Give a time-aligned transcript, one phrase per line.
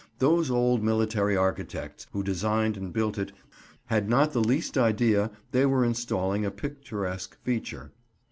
[0.17, 3.33] Those old military architects who designed and built it
[3.85, 7.91] had not the least idea they were installing a picturesque feature.